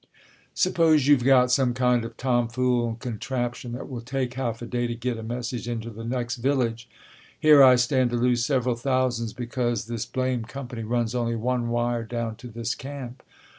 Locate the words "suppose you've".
0.55-1.23